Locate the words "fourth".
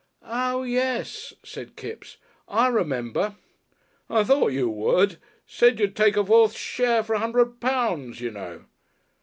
6.25-6.53